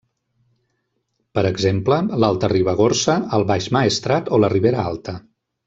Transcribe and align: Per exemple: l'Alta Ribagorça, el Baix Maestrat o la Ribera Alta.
Per 1.39 1.43
exemple: 1.49 1.99
l'Alta 2.23 2.51
Ribagorça, 2.55 3.19
el 3.39 3.47
Baix 3.53 3.71
Maestrat 3.79 4.35
o 4.35 4.41
la 4.47 4.51
Ribera 4.59 4.89
Alta. 4.95 5.19